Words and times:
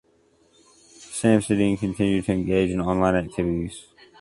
Samsudeen 1.11 1.77
continued 1.77 2.25
to 2.25 2.31
engage 2.31 2.71
in 2.71 2.81
online 2.81 3.13
activities. 3.13 3.85